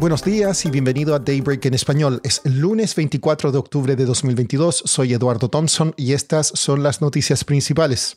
Buenos 0.00 0.24
días 0.24 0.64
y 0.64 0.70
bienvenido 0.70 1.14
a 1.14 1.18
Daybreak 1.18 1.66
en 1.66 1.74
español. 1.74 2.22
Es 2.24 2.40
el 2.46 2.58
lunes 2.58 2.94
24 2.94 3.52
de 3.52 3.58
octubre 3.58 3.96
de 3.96 4.06
2022. 4.06 4.84
Soy 4.86 5.12
Eduardo 5.12 5.50
Thompson 5.50 5.92
y 5.94 6.14
estas 6.14 6.46
son 6.54 6.82
las 6.82 7.02
noticias 7.02 7.44
principales. 7.44 8.16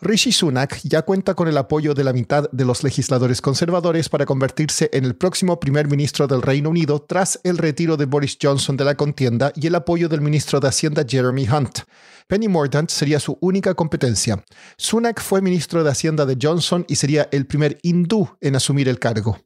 Rishi 0.00 0.32
Sunak 0.32 0.80
ya 0.82 1.02
cuenta 1.02 1.34
con 1.34 1.46
el 1.46 1.56
apoyo 1.58 1.94
de 1.94 2.02
la 2.02 2.12
mitad 2.12 2.50
de 2.50 2.64
los 2.64 2.82
legisladores 2.82 3.40
conservadores 3.40 4.08
para 4.08 4.26
convertirse 4.26 4.90
en 4.92 5.04
el 5.04 5.14
próximo 5.14 5.60
primer 5.60 5.86
ministro 5.86 6.26
del 6.26 6.42
Reino 6.42 6.70
Unido 6.70 7.00
tras 7.00 7.38
el 7.44 7.56
retiro 7.56 7.96
de 7.96 8.06
Boris 8.06 8.36
Johnson 8.42 8.76
de 8.76 8.84
la 8.84 8.96
contienda 8.96 9.52
y 9.54 9.68
el 9.68 9.76
apoyo 9.76 10.08
del 10.08 10.22
ministro 10.22 10.58
de 10.58 10.66
Hacienda 10.66 11.04
Jeremy 11.08 11.48
Hunt. 11.48 11.82
Penny 12.26 12.48
Mordaunt 12.48 12.90
sería 12.90 13.20
su 13.20 13.38
única 13.40 13.74
competencia. 13.74 14.44
Sunak 14.76 15.22
fue 15.22 15.40
ministro 15.40 15.84
de 15.84 15.90
Hacienda 15.92 16.26
de 16.26 16.36
Johnson 16.42 16.84
y 16.88 16.96
sería 16.96 17.28
el 17.30 17.46
primer 17.46 17.78
hindú 17.82 18.28
en 18.40 18.56
asumir 18.56 18.88
el 18.88 18.98
cargo. 18.98 19.38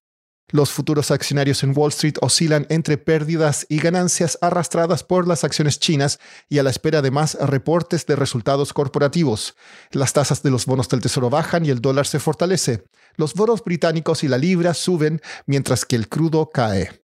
Los 0.52 0.70
futuros 0.70 1.10
accionarios 1.10 1.64
en 1.64 1.72
Wall 1.76 1.90
Street 1.90 2.14
oscilan 2.20 2.66
entre 2.68 2.98
pérdidas 2.98 3.66
y 3.68 3.78
ganancias 3.78 4.38
arrastradas 4.40 5.02
por 5.02 5.26
las 5.26 5.42
acciones 5.42 5.80
chinas 5.80 6.20
y 6.48 6.58
a 6.58 6.62
la 6.62 6.70
espera 6.70 7.02
de 7.02 7.10
más 7.10 7.34
reportes 7.34 8.06
de 8.06 8.14
resultados 8.14 8.72
corporativos. 8.72 9.56
Las 9.90 10.12
tasas 10.12 10.44
de 10.44 10.50
los 10.52 10.66
bonos 10.66 10.88
del 10.88 11.00
Tesoro 11.00 11.30
bajan 11.30 11.66
y 11.66 11.70
el 11.70 11.80
dólar 11.80 12.06
se 12.06 12.20
fortalece. 12.20 12.84
Los 13.16 13.34
bonos 13.34 13.64
británicos 13.64 14.22
y 14.22 14.28
la 14.28 14.38
libra 14.38 14.72
suben 14.74 15.20
mientras 15.46 15.84
que 15.84 15.96
el 15.96 16.08
crudo 16.08 16.48
cae. 16.50 17.05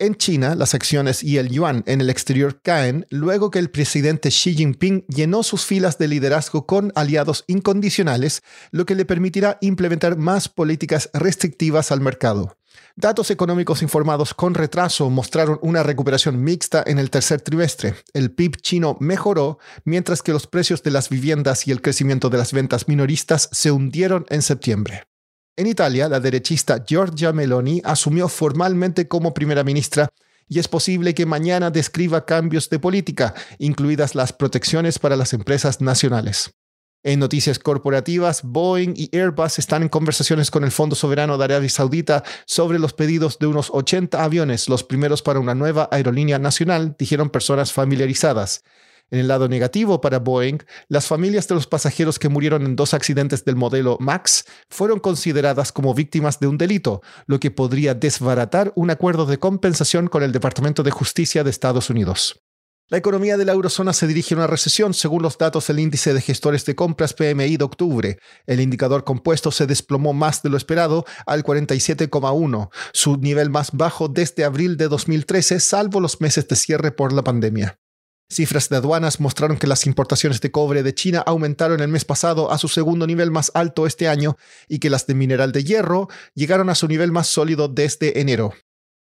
En 0.00 0.14
China, 0.14 0.54
las 0.54 0.74
acciones 0.74 1.24
y 1.24 1.38
el 1.38 1.48
yuan 1.48 1.82
en 1.88 2.00
el 2.00 2.08
exterior 2.08 2.60
caen 2.62 3.04
luego 3.10 3.50
que 3.50 3.58
el 3.58 3.68
presidente 3.68 4.28
Xi 4.28 4.54
Jinping 4.54 5.04
llenó 5.08 5.42
sus 5.42 5.64
filas 5.64 5.98
de 5.98 6.06
liderazgo 6.06 6.66
con 6.66 6.92
aliados 6.94 7.42
incondicionales, 7.48 8.44
lo 8.70 8.86
que 8.86 8.94
le 8.94 9.04
permitirá 9.04 9.58
implementar 9.60 10.16
más 10.16 10.48
políticas 10.48 11.10
restrictivas 11.14 11.90
al 11.90 12.00
mercado. 12.00 12.56
Datos 12.94 13.32
económicos 13.32 13.82
informados 13.82 14.34
con 14.34 14.54
retraso 14.54 15.10
mostraron 15.10 15.58
una 15.62 15.82
recuperación 15.82 16.44
mixta 16.44 16.84
en 16.86 17.00
el 17.00 17.10
tercer 17.10 17.40
trimestre. 17.40 17.96
El 18.12 18.30
PIB 18.30 18.56
chino 18.60 18.96
mejoró, 19.00 19.58
mientras 19.84 20.22
que 20.22 20.30
los 20.30 20.46
precios 20.46 20.84
de 20.84 20.92
las 20.92 21.08
viviendas 21.08 21.66
y 21.66 21.72
el 21.72 21.82
crecimiento 21.82 22.30
de 22.30 22.38
las 22.38 22.52
ventas 22.52 22.86
minoristas 22.86 23.48
se 23.50 23.72
hundieron 23.72 24.26
en 24.30 24.42
septiembre. 24.42 25.08
En 25.58 25.66
Italia, 25.66 26.08
la 26.08 26.20
derechista 26.20 26.84
Giorgia 26.86 27.32
Meloni 27.32 27.82
asumió 27.84 28.28
formalmente 28.28 29.08
como 29.08 29.34
primera 29.34 29.64
ministra 29.64 30.08
y 30.48 30.60
es 30.60 30.68
posible 30.68 31.14
que 31.14 31.26
mañana 31.26 31.72
describa 31.72 32.24
cambios 32.24 32.70
de 32.70 32.78
política, 32.78 33.34
incluidas 33.58 34.14
las 34.14 34.32
protecciones 34.32 35.00
para 35.00 35.16
las 35.16 35.32
empresas 35.32 35.80
nacionales. 35.80 36.52
En 37.02 37.18
noticias 37.18 37.58
corporativas, 37.58 38.44
Boeing 38.44 38.94
y 38.94 39.10
Airbus 39.12 39.58
están 39.58 39.82
en 39.82 39.88
conversaciones 39.88 40.52
con 40.52 40.62
el 40.62 40.70
Fondo 40.70 40.94
Soberano 40.94 41.36
de 41.36 41.46
Arabia 41.46 41.68
Saudita 41.70 42.22
sobre 42.46 42.78
los 42.78 42.92
pedidos 42.92 43.40
de 43.40 43.48
unos 43.48 43.70
80 43.72 44.22
aviones, 44.22 44.68
los 44.68 44.84
primeros 44.84 45.22
para 45.22 45.40
una 45.40 45.56
nueva 45.56 45.88
aerolínea 45.90 46.38
nacional, 46.38 46.94
dijeron 46.96 47.30
personas 47.30 47.72
familiarizadas. 47.72 48.62
En 49.10 49.20
el 49.20 49.28
lado 49.28 49.48
negativo 49.48 50.00
para 50.00 50.18
Boeing, 50.18 50.58
las 50.88 51.06
familias 51.06 51.48
de 51.48 51.54
los 51.54 51.66
pasajeros 51.66 52.18
que 52.18 52.28
murieron 52.28 52.64
en 52.66 52.76
dos 52.76 52.92
accidentes 52.92 53.44
del 53.44 53.56
modelo 53.56 53.96
MAX 54.00 54.44
fueron 54.68 55.00
consideradas 55.00 55.72
como 55.72 55.94
víctimas 55.94 56.40
de 56.40 56.46
un 56.46 56.58
delito, 56.58 57.00
lo 57.26 57.40
que 57.40 57.50
podría 57.50 57.94
desbaratar 57.94 58.72
un 58.76 58.90
acuerdo 58.90 59.24
de 59.24 59.38
compensación 59.38 60.08
con 60.08 60.22
el 60.22 60.32
Departamento 60.32 60.82
de 60.82 60.90
Justicia 60.90 61.42
de 61.42 61.50
Estados 61.50 61.88
Unidos. 61.88 62.42
La 62.90 62.96
economía 62.96 63.36
de 63.36 63.44
la 63.44 63.52
eurozona 63.52 63.92
se 63.92 64.06
dirige 64.06 64.32
a 64.34 64.38
una 64.38 64.46
recesión 64.46 64.94
según 64.94 65.22
los 65.22 65.36
datos 65.36 65.66
del 65.66 65.78
índice 65.78 66.14
de 66.14 66.22
gestores 66.22 66.64
de 66.64 66.74
compras 66.74 67.12
PMI 67.12 67.58
de 67.58 67.64
octubre. 67.64 68.18
El 68.46 68.60
indicador 68.60 69.04
compuesto 69.04 69.50
se 69.50 69.66
desplomó 69.66 70.14
más 70.14 70.42
de 70.42 70.48
lo 70.48 70.56
esperado 70.56 71.04
al 71.26 71.44
47,1, 71.44 72.70
su 72.94 73.18
nivel 73.18 73.50
más 73.50 73.72
bajo 73.72 74.08
desde 74.08 74.44
abril 74.44 74.78
de 74.78 74.88
2013, 74.88 75.60
salvo 75.60 76.00
los 76.00 76.22
meses 76.22 76.48
de 76.48 76.56
cierre 76.56 76.90
por 76.90 77.12
la 77.12 77.22
pandemia. 77.22 77.78
Cifras 78.30 78.68
de 78.68 78.76
aduanas 78.76 79.20
mostraron 79.20 79.56
que 79.56 79.66
las 79.66 79.86
importaciones 79.86 80.42
de 80.42 80.50
cobre 80.50 80.82
de 80.82 80.94
China 80.94 81.22
aumentaron 81.26 81.80
el 81.80 81.88
mes 81.88 82.04
pasado 82.04 82.52
a 82.52 82.58
su 82.58 82.68
segundo 82.68 83.06
nivel 83.06 83.30
más 83.30 83.50
alto 83.54 83.86
este 83.86 84.06
año 84.06 84.36
y 84.68 84.80
que 84.80 84.90
las 84.90 85.06
de 85.06 85.14
mineral 85.14 85.50
de 85.50 85.64
hierro 85.64 86.08
llegaron 86.34 86.68
a 86.68 86.74
su 86.74 86.88
nivel 86.88 87.10
más 87.10 87.26
sólido 87.26 87.68
desde 87.68 88.20
enero. 88.20 88.52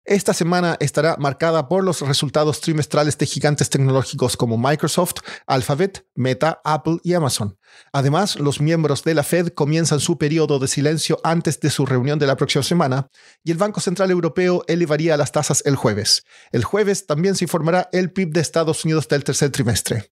Esta 0.04 0.34
semana 0.34 0.76
estará 0.80 1.16
marcada 1.16 1.68
por 1.68 1.84
los 1.84 2.00
resultados 2.00 2.60
trimestrales 2.60 3.16
de 3.18 3.26
gigantes 3.26 3.70
tecnológicos 3.70 4.36
como 4.36 4.58
Microsoft, 4.58 5.20
Alphabet, 5.46 6.04
Meta, 6.16 6.60
Apple 6.64 6.98
y 7.04 7.14
Amazon. 7.14 7.56
Además, 7.92 8.34
los 8.34 8.60
miembros 8.60 9.04
de 9.04 9.14
la 9.14 9.22
Fed 9.22 9.50
comienzan 9.50 10.00
su 10.00 10.18
periodo 10.18 10.58
de 10.58 10.66
silencio 10.66 11.20
antes 11.22 11.60
de 11.60 11.70
su 11.70 11.86
reunión 11.86 12.18
de 12.18 12.26
la 12.26 12.36
próxima 12.36 12.64
semana 12.64 13.10
y 13.44 13.52
el 13.52 13.58
Banco 13.58 13.80
Central 13.80 14.10
Europeo 14.10 14.64
elevaría 14.66 15.16
las 15.16 15.30
tasas 15.30 15.62
el 15.66 15.76
jueves. 15.76 16.24
El 16.50 16.64
jueves 16.64 17.06
también 17.06 17.36
se 17.36 17.44
informará 17.44 17.88
el 17.92 18.12
PIB 18.12 18.32
de 18.32 18.40
Estados 18.40 18.84
Unidos 18.84 19.06
del 19.06 19.22
tercer 19.22 19.50
trimestre. 19.50 20.10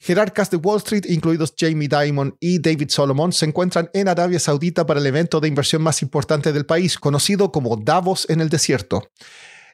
Jerarcas 0.00 0.50
de 0.50 0.56
Wall 0.56 0.78
Street, 0.78 1.04
incluidos 1.08 1.52
Jamie 1.56 1.88
Dimon 1.88 2.34
y 2.40 2.58
David 2.58 2.88
Solomon, 2.88 3.32
se 3.32 3.44
encuentran 3.44 3.90
en 3.92 4.08
Arabia 4.08 4.40
Saudita 4.40 4.86
para 4.86 4.98
el 4.98 5.06
evento 5.06 5.40
de 5.40 5.48
inversión 5.48 5.82
más 5.82 6.00
importante 6.00 6.54
del 6.54 6.64
país, 6.64 6.98
conocido 6.98 7.52
como 7.52 7.76
Davos 7.76 8.26
en 8.30 8.40
el 8.40 8.48
desierto. 8.48 9.10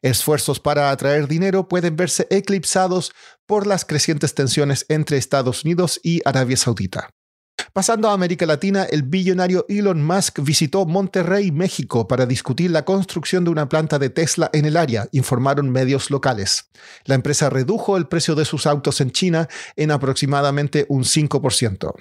Esfuerzos 0.02 0.58
para 0.58 0.90
atraer 0.90 1.28
dinero 1.28 1.68
pueden 1.68 1.94
verse 1.94 2.26
eclipsados 2.30 3.12
por 3.46 3.68
las 3.68 3.84
crecientes 3.84 4.34
tensiones 4.34 4.84
entre 4.88 5.16
Estados 5.16 5.64
Unidos 5.64 6.00
y 6.02 6.20
Arabia 6.24 6.56
Saudita. 6.56 7.08
Pasando 7.76 8.08
a 8.08 8.14
América 8.14 8.46
Latina, 8.46 8.84
el 8.84 9.02
billonario 9.02 9.66
Elon 9.68 10.02
Musk 10.02 10.40
visitó 10.40 10.86
Monterrey, 10.86 11.52
México, 11.52 12.08
para 12.08 12.24
discutir 12.24 12.70
la 12.70 12.86
construcción 12.86 13.44
de 13.44 13.50
una 13.50 13.68
planta 13.68 13.98
de 13.98 14.08
Tesla 14.08 14.48
en 14.54 14.64
el 14.64 14.78
área, 14.78 15.10
informaron 15.12 15.68
medios 15.68 16.10
locales. 16.10 16.70
La 17.04 17.16
empresa 17.16 17.50
redujo 17.50 17.98
el 17.98 18.08
precio 18.08 18.34
de 18.34 18.46
sus 18.46 18.66
autos 18.66 19.02
en 19.02 19.10
China 19.10 19.46
en 19.76 19.90
aproximadamente 19.90 20.86
un 20.88 21.04
5%. 21.04 21.92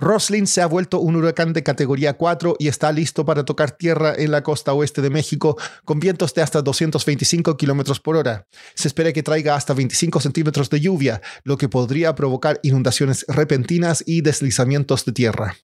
Roslin 0.00 0.46
se 0.46 0.62
ha 0.62 0.66
vuelto 0.66 0.98
un 0.98 1.16
huracán 1.16 1.52
de 1.52 1.62
categoría 1.62 2.14
4 2.14 2.56
y 2.58 2.68
está 2.68 2.90
listo 2.90 3.26
para 3.26 3.44
tocar 3.44 3.72
tierra 3.72 4.14
en 4.16 4.30
la 4.30 4.42
costa 4.42 4.72
oeste 4.72 5.02
de 5.02 5.10
México 5.10 5.58
con 5.84 6.00
vientos 6.00 6.32
de 6.32 6.42
hasta 6.42 6.62
225 6.62 7.56
kilómetros 7.56 8.00
por 8.00 8.16
hora. 8.16 8.46
Se 8.74 8.88
espera 8.88 9.12
que 9.12 9.22
traiga 9.22 9.54
hasta 9.54 9.74
25 9.74 10.20
centímetros 10.20 10.70
de 10.70 10.80
lluvia, 10.80 11.20
lo 11.44 11.58
que 11.58 11.68
podría 11.68 12.14
provocar 12.14 12.60
inundaciones 12.62 13.26
repentinas 13.28 14.02
y 14.06 14.22
deslizamientos 14.22 15.04
de 15.04 15.12
tierra. 15.12 15.56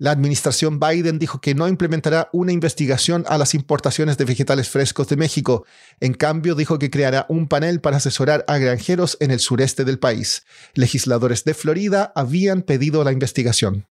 La 0.00 0.12
administración 0.12 0.78
Biden 0.78 1.18
dijo 1.18 1.40
que 1.40 1.56
no 1.56 1.66
implementará 1.66 2.28
una 2.32 2.52
investigación 2.52 3.24
a 3.26 3.36
las 3.36 3.54
importaciones 3.54 4.16
de 4.16 4.24
vegetales 4.24 4.68
frescos 4.68 5.08
de 5.08 5.16
México. 5.16 5.66
En 5.98 6.14
cambio, 6.14 6.54
dijo 6.54 6.78
que 6.78 6.88
creará 6.88 7.26
un 7.28 7.48
panel 7.48 7.80
para 7.80 7.96
asesorar 7.96 8.44
a 8.46 8.58
granjeros 8.58 9.16
en 9.18 9.32
el 9.32 9.40
sureste 9.40 9.84
del 9.84 9.98
país. 9.98 10.44
Legisladores 10.74 11.42
de 11.42 11.52
Florida 11.52 12.12
habían 12.14 12.62
pedido 12.62 13.02
la 13.02 13.10
investigación. 13.10 13.88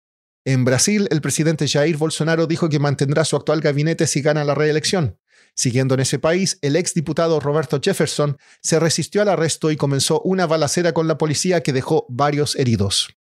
En 0.46 0.64
Brasil, 0.64 1.08
el 1.10 1.22
presidente 1.22 1.68
Jair 1.68 1.98
Bolsonaro 1.98 2.46
dijo 2.46 2.70
que 2.70 2.78
mantendrá 2.78 3.26
su 3.26 3.36
actual 3.36 3.62
gabinete 3.62 4.06
si 4.06 4.22
gana 4.22 4.44
la 4.44 4.54
reelección. 4.54 5.18
Siguiendo 5.56 5.96
en 5.96 6.02
ese 6.02 6.20
país, 6.20 6.60
el 6.62 6.76
exdiputado 6.76 7.40
Roberto 7.40 7.80
Jefferson 7.82 8.38
se 8.62 8.80
resistió 8.80 9.24
al 9.24 9.30
arresto 9.30 9.72
y 9.72 9.76
comenzó 9.76 10.22
una 10.22 10.46
balacera 10.46 10.94
con 10.94 11.08
la 11.08 11.18
policía 11.18 11.64
que 11.64 11.74
dejó 11.74 12.06
varios 12.10 12.56
heridos. 12.58 13.16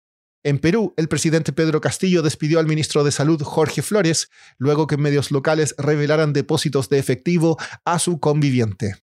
En 0.46 0.60
Perú, 0.60 0.94
el 0.98 1.08
presidente 1.08 1.54
Pedro 1.54 1.80
Castillo 1.80 2.22
despidió 2.22 2.60
al 2.60 2.68
ministro 2.68 3.06
de 3.06 3.12
Salud 3.12 3.42
Jorge 3.42 3.82
Flores 3.82 4.30
luego 4.58 4.88
que 4.88 4.98
medios 4.98 5.32
locales 5.32 5.74
revelaran 5.78 6.34
depósitos 6.34 6.90
de 6.90 7.00
efectivo 7.00 7.58
a 7.86 7.98
su 7.98 8.20
conviviente. 8.20 8.96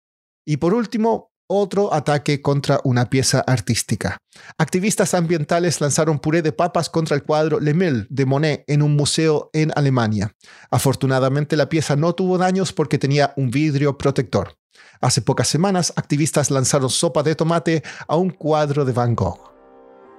Y 0.44 0.56
por 0.56 0.75
último, 0.75 1.31
otro 1.46 1.94
ataque 1.94 2.43
contra 2.43 2.81
una 2.82 3.08
pieza 3.08 3.40
artística. 3.46 4.19
Activistas 4.58 5.14
ambientales 5.14 5.81
lanzaron 5.81 6.19
puré 6.19 6.43
de 6.43 6.52
papas 6.52 6.90
contra 6.90 7.17
el 7.17 7.23
cuadro 7.23 7.61
Le 7.61 7.73
Mille 7.73 8.06
de 8.11 8.26
Monet 8.26 8.64
en 8.67 8.82
un 8.82 8.96
museo 8.96 9.49
en 9.52 9.73
Alemania. 9.76 10.35
Afortunadamente 10.70 11.56
la 11.56 11.69
pieza 11.69 11.96
no 11.96 12.14
tuvo 12.14 12.37
daños 12.37 12.73
porque 12.73 12.99
tenía 12.99 13.32
un 13.37 13.50
vidrio 13.50 13.96
protector. 13.96 14.58
Hace 15.00 15.23
pocas 15.23 15.49
semanas, 15.49 15.93
activistas 15.96 16.50
lanzaron 16.50 16.90
sopa 16.90 17.23
de 17.23 17.35
tomate 17.35 17.82
a 18.08 18.17
un 18.17 18.31
cuadro 18.31 18.85
de 18.85 18.93
Van 18.93 19.14
Gogh. 19.14 19.57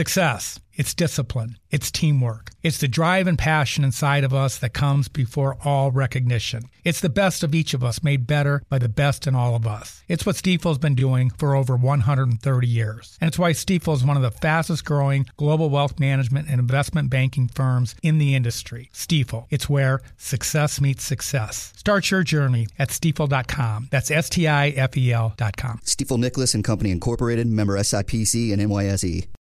Success. 0.00 0.58
It's 0.72 0.94
discipline. 0.94 1.58
It's 1.70 1.90
teamwork. 1.90 2.52
It's 2.62 2.78
the 2.78 2.88
drive 2.88 3.26
and 3.26 3.38
passion 3.38 3.84
inside 3.84 4.24
of 4.24 4.32
us 4.32 4.56
that 4.58 4.72
comes 4.72 5.08
before 5.08 5.58
all 5.62 5.90
recognition. 5.90 6.70
It's 6.84 7.00
the 7.00 7.10
best 7.10 7.42
of 7.42 7.54
each 7.54 7.74
of 7.74 7.84
us 7.84 8.02
made 8.02 8.26
better 8.26 8.62
by 8.70 8.78
the 8.78 8.88
best 8.88 9.26
in 9.26 9.34
all 9.34 9.54
of 9.54 9.66
us. 9.66 10.02
It's 10.08 10.24
what 10.24 10.36
Stifel's 10.36 10.78
been 10.78 10.94
doing 10.94 11.28
for 11.28 11.54
over 11.54 11.76
130 11.76 12.66
years. 12.66 13.18
And 13.20 13.28
it's 13.28 13.38
why 13.38 13.50
Stifel 13.52 13.94
is 13.94 14.02
one 14.02 14.16
of 14.16 14.22
the 14.22 14.30
fastest 14.30 14.86
growing 14.86 15.26
global 15.36 15.68
wealth 15.68 16.00
management 16.00 16.48
and 16.48 16.58
investment 16.58 17.10
banking 17.10 17.48
firms 17.48 17.94
in 18.02 18.16
the 18.16 18.34
industry. 18.34 18.88
Stifel. 18.94 19.48
It's 19.50 19.68
where 19.68 20.00
success 20.16 20.80
meets 20.80 21.04
success. 21.04 21.74
Start 21.76 22.10
your 22.10 22.22
journey 22.22 22.68
at 22.78 22.88
stifel.com. 22.88 23.88
That's 23.90 24.10
S 24.10 24.30
T 24.30 24.48
I 24.48 24.70
F 24.70 24.96
E 24.96 25.12
L.com. 25.12 25.80
Stifel 25.84 26.18
Nicholas 26.18 26.54
and 26.54 26.64
Company 26.64 26.90
Incorporated, 26.90 27.46
member 27.48 27.76
SIPC 27.76 28.50
and 28.54 28.62
NYSE. 28.62 29.26